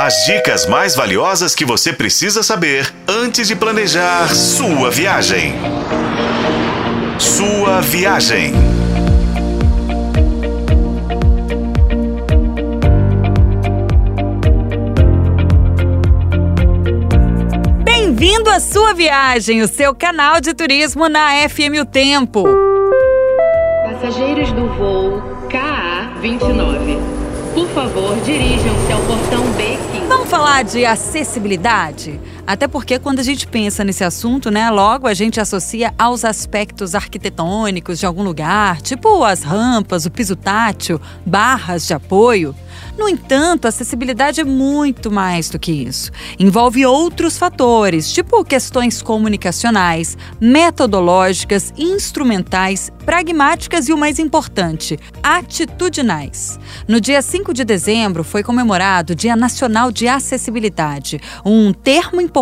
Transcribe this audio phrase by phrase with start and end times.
[0.00, 5.54] As dicas mais valiosas que você precisa saber antes de planejar sua viagem.
[7.18, 8.52] Sua viagem.
[17.82, 22.44] Bem-vindo à sua viagem, o seu canal de turismo na FM O Tempo.
[23.82, 30.08] Passageiros do voo KA29, por favor, dirijam-se ao portão B15.
[30.08, 32.20] Vamos falar de acessibilidade?
[32.48, 36.94] Até porque quando a gente pensa nesse assunto, né, logo a gente associa aos aspectos
[36.94, 42.56] arquitetônicos de algum lugar, tipo as rampas, o piso tátil, barras de apoio.
[42.96, 46.10] No entanto, a acessibilidade é muito mais do que isso.
[46.38, 56.58] Envolve outros fatores, tipo questões comunicacionais, metodológicas, instrumentais, pragmáticas e o mais importante, atitudinais.
[56.88, 62.37] No dia 5 de dezembro foi comemorado o Dia Nacional de Acessibilidade, um termo importante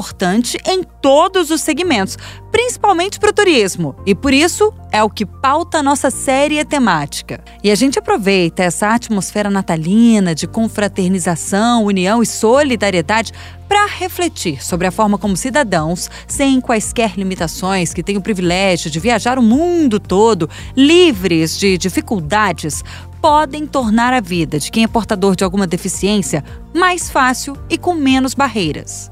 [0.66, 2.16] em todos os segmentos,
[2.50, 3.94] principalmente para o turismo.
[4.06, 7.42] E por isso é o que pauta a nossa série temática.
[7.62, 13.32] E a gente aproveita essa atmosfera natalina de confraternização, união e solidariedade
[13.68, 19.00] para refletir sobre a forma como cidadãos, sem quaisquer limitações, que têm o privilégio de
[19.00, 22.84] viajar o mundo todo, livres de dificuldades,
[23.20, 27.92] podem tornar a vida de quem é portador de alguma deficiência mais fácil e com
[27.92, 29.10] menos barreiras.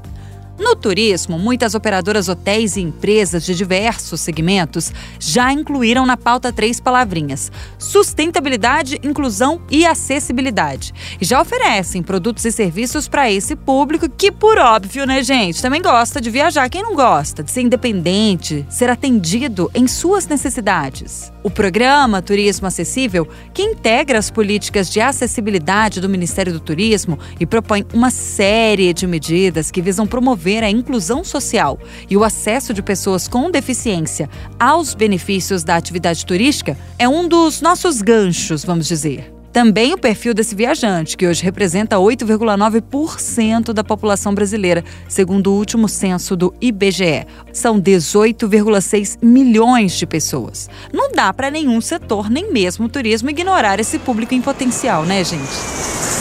[0.57, 6.79] No turismo, muitas operadoras hotéis e empresas de diversos segmentos já incluíram na pauta três
[6.79, 10.93] palavrinhas: sustentabilidade, inclusão e acessibilidade.
[11.19, 15.81] E já oferecem produtos e serviços para esse público que, por óbvio, né, gente, também
[15.81, 16.69] gosta de viajar.
[16.69, 21.33] Quem não gosta de ser independente, ser atendido em suas necessidades?
[21.43, 27.45] O programa Turismo Acessível, que integra as políticas de acessibilidade do Ministério do Turismo e
[27.45, 30.07] propõe uma série de medidas que visam
[30.45, 34.29] promover a inclusão social e o acesso de pessoas com deficiência
[34.59, 39.33] aos benefícios da atividade turística, é um dos nossos ganchos, vamos dizer.
[39.51, 45.87] Também o perfil desse viajante, que hoje representa 8,9% da população brasileira, segundo o último
[45.87, 47.25] censo do IBGE.
[47.53, 50.69] São 18,6 milhões de pessoas.
[50.93, 55.23] Não dá para nenhum setor, nem mesmo o turismo, ignorar esse público em potencial, né,
[55.23, 56.14] gente?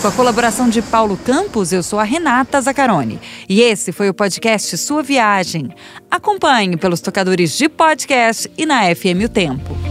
[0.00, 3.18] Com a colaboração de Paulo Campos, eu sou a Renata Zacarone.
[3.48, 5.70] E esse foi o podcast Sua Viagem.
[6.08, 9.87] Acompanhe pelos tocadores de podcast e na FM O Tempo.